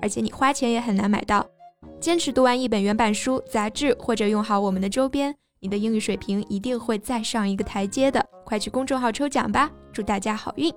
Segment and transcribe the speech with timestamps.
[0.00, 1.46] 而且你花钱也很难买到。
[2.00, 8.24] 坚持读完一本原版书、杂志，或者用好我们的周边，你的英语水平一定会再上一个台阶的。
[8.44, 10.72] 快去公众号抽奖吧，祝大家好运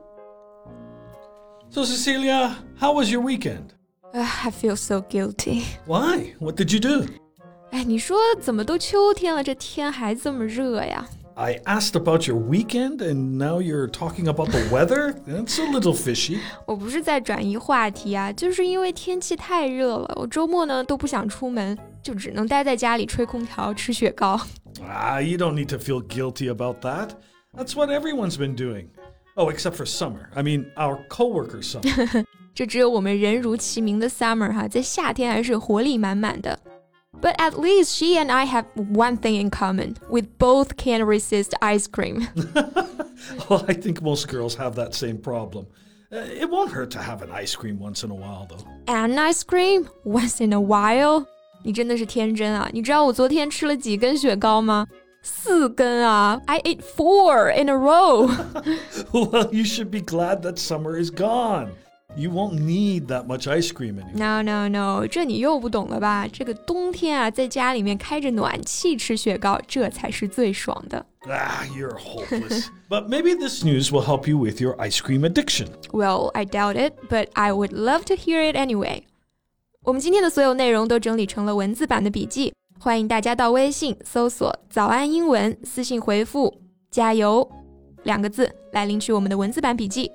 [1.69, 3.69] ！So, Cecilia, how was your weekend?
[4.11, 5.63] I feel so guilty.
[5.87, 6.35] Why?
[6.39, 7.07] What did you do?
[7.71, 11.07] 哎，你说怎么都秋天了，这天还这么热呀？
[11.34, 15.14] I asked about your weekend, and now you're talking about the weather?
[15.24, 16.40] That's a little fishy.
[16.66, 24.40] 我不是在转移话题啊，就是因为天气太热了，我周末呢都不想出门，就只能待在家里吹空调、吃雪糕。
[24.82, 27.10] Ah, you don't need to feel guilty about that.
[27.56, 28.88] That's what everyone's been doing.
[29.34, 30.30] Oh, except for summer.
[30.34, 32.24] I mean, our coworker summer.
[32.52, 36.58] 这只有我们人如其名的 summer 哈，在夏天还是活力满满的。
[37.22, 39.96] But at least she and I have one thing in common.
[40.08, 42.28] We both can't resist ice cream.
[43.48, 45.66] well, I think most girls have that same problem.
[46.12, 48.64] Uh, it won't hurt to have an ice cream once in a while, though.
[48.86, 51.26] And ice cream once in a while.
[51.64, 52.70] 你真的是天真啊！
[52.72, 54.86] 你知道我昨天吃了几根雪糕吗？
[55.22, 56.40] 四根啊！
[56.46, 58.28] I ate four in a row.
[59.12, 61.70] well, you should be glad that summer is gone.
[62.16, 64.16] You won't need that much ice cream anymore.
[64.16, 66.26] No, no, no，这你又不懂了吧？
[66.26, 71.04] 这个冬天啊，在家里面开着暖气吃雪糕，这才是最爽的。
[71.26, 72.68] Ah, you're hopeless.
[72.88, 75.68] but maybe this news will help you with your ice cream addiction.
[75.92, 79.02] Well, I doubt it, but I would love to hear it anyway.
[79.82, 86.52] 我们今天的所有内容都整理成了文字版的笔记，欢迎大家到微信搜索“早安英文”，私信回复“
[86.90, 87.48] 加油”
[88.04, 90.10] 两个字来领取我们的文字版笔记。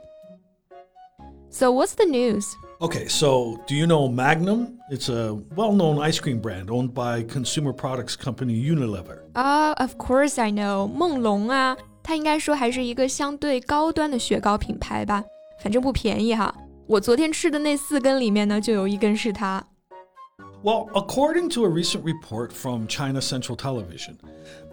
[1.50, 2.46] So what's the news?
[2.82, 4.80] Okay, so do you know Magnum?
[4.90, 9.20] It's a well known ice cream brand owned by consumer products company Unilever.
[9.34, 15.24] 啊、o f course I know，梦龙啊，它应该说还是一个相对高端的雪糕品牌吧，
[15.62, 16.54] 反正不便宜哈。
[16.88, 19.64] 我昨天吃的那四根里面呢，就有一根是它。
[20.64, 24.18] Well, according to a recent report from China Central Television,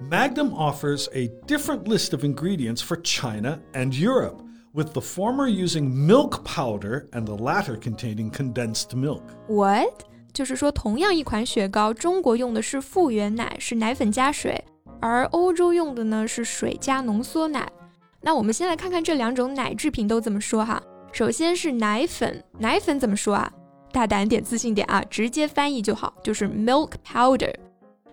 [0.09, 4.41] Magnum offers a different list of ingredients for China and Europe,
[4.75, 9.22] with the former using milk powder and the latter containing condensed milk.
[9.48, 10.04] What？
[10.32, 14.65] 就是说，同样一款雪糕，中国用的是复原奶，是奶粉加水，
[15.00, 17.71] 而欧洲用的呢是水加浓缩奶。
[18.22, 20.81] 那我们先来看看这两种奶制品都怎么说哈。
[21.12, 23.53] 首先是奶粉，奶粉怎么说啊？
[23.91, 27.53] 大胆点，自信点啊，直接翻译就好，就是 milk powder。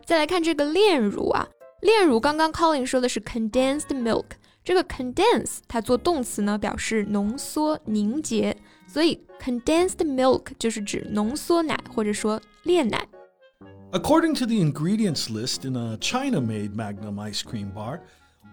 [0.04, 1.48] 再来看这个炼乳啊，
[1.82, 4.26] 炼乳刚刚 Colin 说的是 condensed milk，
[4.64, 8.56] 这个 condense 它做动词呢表示浓缩、凝结，
[8.88, 13.08] 所以 condensed milk 就是指浓缩奶或者说炼奶。
[13.92, 18.02] According to the ingredients list in a China made Magnum ice cream bar,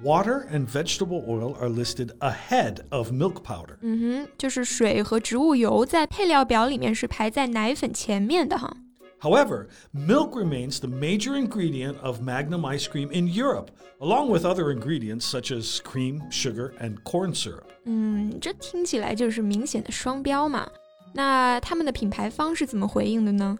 [0.02, 3.76] water and vegetable oil are listed ahead of milk powder.
[3.82, 8.76] 嗯哼，就是水和植物油在配料表里面是排在奶粉前面的哈。
[9.20, 14.70] However, milk remains the major ingredient of Magnum ice cream in Europe, along with other
[14.70, 17.64] ingredients such as cream, sugar, and corn syrup.
[17.84, 20.68] 嗯，这听起来就是明显的双标嘛。
[21.14, 23.56] 那他们的品牌方是怎么回应的呢？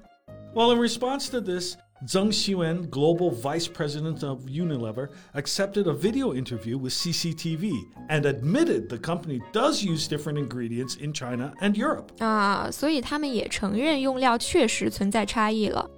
[0.55, 6.35] Well, in response to this, Zheng Xuan, global vice president of Unilever, accepted a video
[6.35, 7.71] interview with CCTV
[8.11, 12.11] and admitted the company does use different ingredients in China and Europe.
[12.19, 15.89] 啊，所以他们也承认用料确实存在差异了。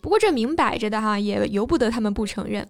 [0.00, 2.68] 不过这明摆着的哈，也由不得他们不承认。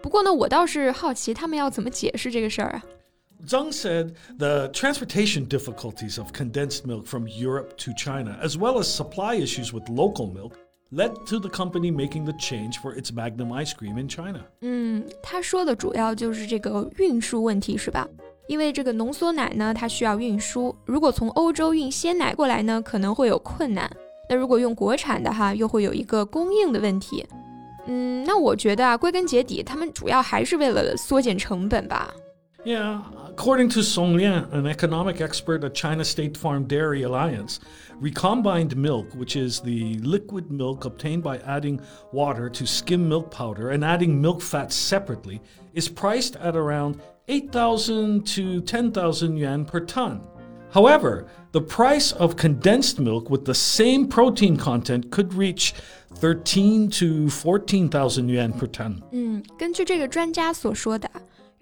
[0.00, 2.82] 不过呢，我倒是好奇他们要怎么解释这个事儿啊？
[3.46, 8.84] Zheng said the transportation difficulties of condensed milk from Europe to China, as well as
[8.84, 10.54] supply issues with local milk,
[10.92, 14.40] led to the company making the change for its Magnum ice cream in China.
[14.60, 18.08] 嗯，他说的主要就是这个运输问题，是吧？
[18.46, 23.90] 因为这个浓缩奶呢，它需要运输，如果从欧洲运鲜奶过来呢，可能会有困难。
[24.30, 27.26] 那如果用国产的哈，又会有一个供应的问题。
[27.86, 32.12] 嗯，那我觉得啊，归根结底，他们主要还是为了缩减成本吧。
[32.64, 33.00] Yeah,
[33.32, 37.60] according to Song Lian, an economic expert at China State Farm Dairy Alliance,
[38.00, 41.80] recombined milk, which is the liquid milk obtained by adding
[42.12, 45.40] water to skim milk powder and adding milk fat separately,
[45.74, 50.20] is priced at around 8,000 to 10,000 yuan per ton.
[50.70, 55.72] However, the price of condensed milk with the same protein content could reach
[56.16, 59.02] 13 to 14,000 yuan per ton.
[59.12, 61.10] 嗯，根据这个专家所说的，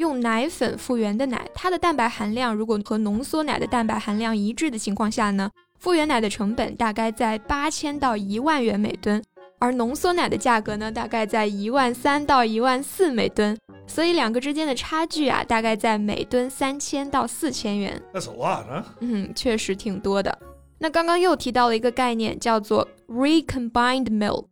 [0.01, 9.23] 用奶粉复原的奶，它的蛋白含量如果和浓缩奶的蛋白含量一致的情况下呢，复原奶的成本大概在八千到一万元每吨，
[9.59, 13.55] 而浓缩奶的价格呢，大概在一万三到一万四每吨。
[13.85, 18.01] 所以两个之间的差距啊，大概在每吨三千到四千元。
[18.11, 18.83] That's a lot, huh?
[19.01, 20.35] 嗯，确实挺多的。
[20.79, 24.45] 那刚刚又提到了一个概念，叫做 recombined milk。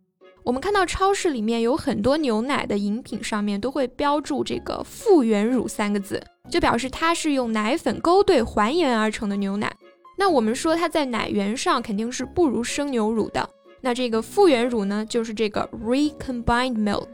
[0.43, 9.71] 我们看到超市里面有很多牛奶的饮品上面都会标注这个复原乳三个字，就表示它是用奶粉勾兑还原而成的牛奶。
[10.17, 13.47] 那我们说它在奶源上肯定是不如生牛乳的。
[13.81, 17.07] 那这个复原乳呢，就是这个 recombined milk。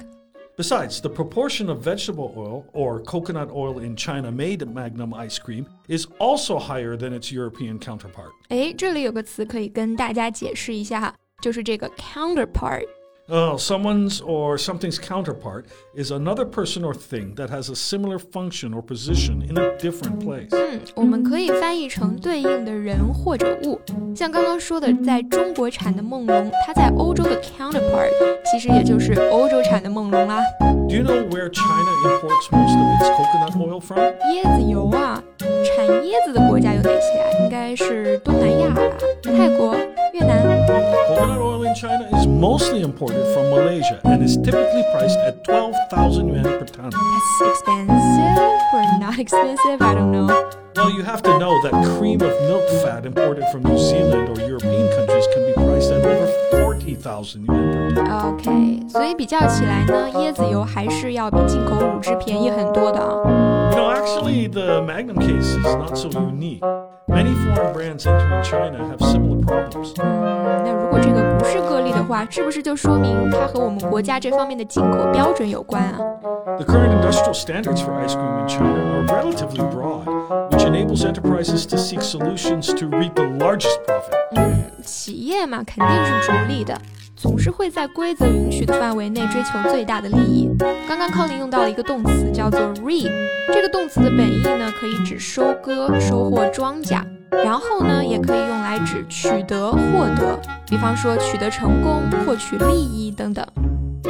[0.58, 5.66] Besides, the proportion of vegetable oil or coconut oil in China made Magnum ice cream
[5.90, 8.32] is also higher than its European counterpart.
[8.48, 12.86] 哎，这里有个词可以跟大家解释一下哈，就是这个 counterpart。
[13.33, 18.83] Oh, someone's or something's counterpart is another person or thing that has a similar function or
[18.83, 20.49] position in a different place.
[20.51, 23.81] 嗯，我们可以翻译成对应的人或者物。
[24.17, 28.11] 像刚刚说的，在中国产的梦龙，它在欧洲的 counterpart
[28.51, 30.41] 其实也就是欧洲产的梦龙啦。
[30.89, 34.01] Do you know where China imports most of its coconut oil from?
[34.35, 37.45] 椰子油啊，产椰子的国家有哪些啊？
[37.45, 38.83] 应该是东南亚吧，
[39.23, 39.77] 泰国、
[40.20, 46.30] Coconut oil in China is mostly imported from Malaysia and is typically priced at 12,000
[46.30, 46.90] yuan per ton.
[46.90, 48.38] That's expensive
[48.74, 49.82] or not expensive?
[49.82, 50.65] I don't know.
[50.77, 54.41] Well, you have to know that cream of milk fat imported from New Zealand or
[54.41, 56.29] European countries can be priced at over
[56.65, 58.35] 40,000 yuan per ton.
[58.35, 63.71] OK，所以比较起来呢，椰子油还是要比进口乳汁便宜很多的啊。
[63.73, 66.61] You know, actually, the Magnum case is not so unique.
[67.07, 69.95] Many foreign brands entering China have similar problems.
[70.01, 75.99] 嗯，那如果这个不是个例的话，是不是就说明它和我们国家这方面的进口标准有关啊？
[76.46, 80.06] The current industrial standards for ice cream in China are relatively broad,
[80.52, 84.14] which enables enterprises to seek solutions to reap the largest profit.
[84.36, 86.80] 嗯，企业嘛，肯定是逐利的，
[87.16, 90.48] 总是会在规则允许的范围内追求最大的利益。
[90.88, 93.10] 刚刚 Colin 用到了一个动词，叫做 reap。
[93.52, 100.40] 这个动词的本意呢，可以指收割、收获庄稼，然后呢，也可以用来指取得、获得，
[100.70, 103.44] 比方说取得成功、获取利益等等。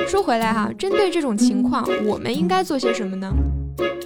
[0.07, 3.33] 说回来哈，针对这种情况，我们应该做些什么呢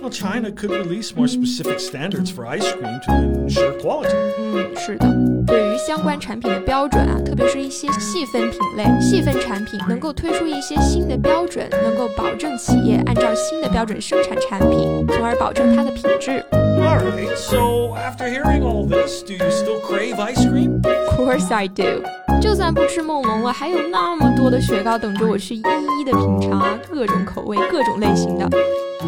[0.02, 4.16] ？Well, China could release more specific standards for ice cream to ensure quality.
[4.40, 5.06] 嗯，是的，
[5.46, 16.44] 对于相关产品的标准啊，特别是一些细分品类、细分产品，能够推出一些新的标准，能够保证企业按照新的标准生产产品，从而保证它的品质。
[16.54, 20.82] All right, so after hearing all this, do you still crave ice cream?
[20.84, 22.04] Of course I do。
[22.41, 28.49] 就算不吃梦龙了，还有那么多的雪糕等着我去一一的品尝啊，各种口味、各种类型的。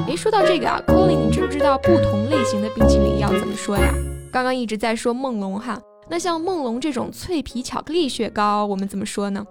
[0.06, 3.94] 诶，说到这个啊，Colin，你知不知道不同类型的冰淇淋要怎么说呀？
[4.32, 9.46] 刚刚一直在说梦龙哈，那像梦龙这种脆皮巧克力雪糕，我们怎么说呢？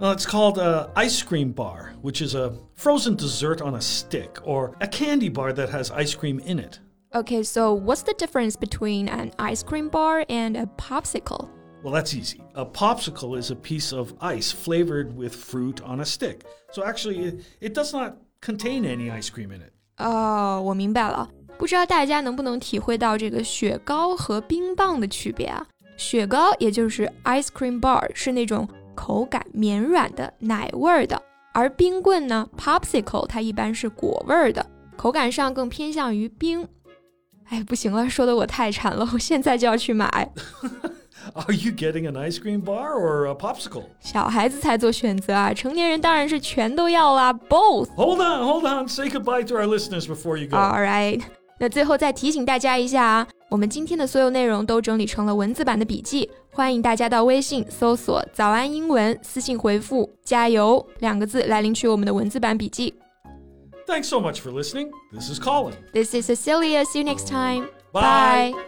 [0.00, 4.42] Uh, it's called a ice cream bar, which is a frozen dessert on a stick,
[4.44, 6.80] or a candy bar that has ice cream in it.
[7.12, 11.48] Okay, so what's the difference between an ice cream bar and a popsicle?
[11.82, 12.40] Well, that's easy.
[12.54, 16.40] A popsicle is a piece of ice flavored with fruit on a stick.
[16.72, 19.72] So actually, it, it does not contain any ice cream in it.
[19.98, 21.28] 哦，我明白了。
[21.58, 25.66] 不知道大家能不能体会到这个雪糕和冰棒的区别啊？
[25.96, 34.64] 雪糕也就是 ice cream bar 是那种口感绵软的奶味儿的，而冰棍呢 popsicle 它 一般是果味儿的，
[34.96, 36.66] 口感上更偏向于冰。
[37.44, 40.32] 哎，不行了，说的我太馋了，我现在就要去买。
[41.34, 43.84] Are you getting an ice cream bar or a popsicle?
[44.00, 47.88] 小孩子才做选择啊，成年人当然是全都要啦，both。
[47.96, 48.88] Hold on, hold on.
[48.88, 50.56] Say goodbye to our listeners before you go.
[50.56, 51.22] All right，
[51.58, 62.94] 那最后再提醒大家一下啊，我们今天的所有内容都整理成了文字版的笔记，欢迎大家到微信搜索“早安英文”，私信回复“加油”两个字来领取我们的文字版笔记。
[63.86, 64.90] Thanks so much for listening.
[65.12, 65.74] This is Colin.
[65.92, 66.84] This is Cecilia.
[66.86, 67.68] See you next time.
[67.92, 68.67] Bye.